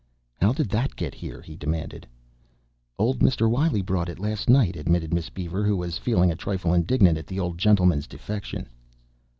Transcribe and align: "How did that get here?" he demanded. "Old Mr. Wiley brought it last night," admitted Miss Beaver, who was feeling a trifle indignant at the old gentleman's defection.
"How 0.37 0.51
did 0.51 0.67
that 0.69 0.95
get 0.95 1.13
here?" 1.13 1.43
he 1.43 1.55
demanded. 1.55 2.07
"Old 2.97 3.19
Mr. 3.19 3.47
Wiley 3.47 3.83
brought 3.83 4.09
it 4.09 4.17
last 4.17 4.49
night," 4.49 4.75
admitted 4.75 5.13
Miss 5.13 5.29
Beaver, 5.29 5.63
who 5.63 5.77
was 5.77 5.99
feeling 5.99 6.31
a 6.31 6.35
trifle 6.35 6.73
indignant 6.73 7.19
at 7.19 7.27
the 7.27 7.39
old 7.39 7.59
gentleman's 7.59 8.07
defection. 8.07 8.67